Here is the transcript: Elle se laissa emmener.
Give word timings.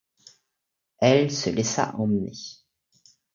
Elle 0.97 1.29
se 1.29 1.51
laissa 1.51 1.93
emmener. 1.95 2.33